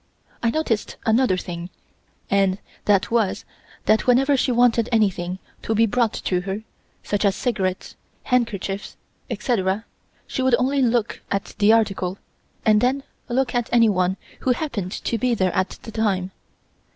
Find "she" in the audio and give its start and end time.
4.35-4.51, 10.25-10.41